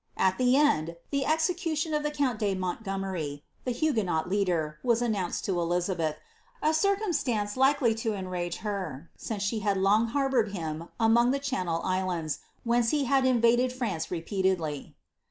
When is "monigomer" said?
2.55-3.39